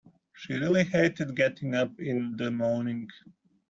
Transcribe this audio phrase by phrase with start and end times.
[0.33, 3.07] She really hated getting up in the morning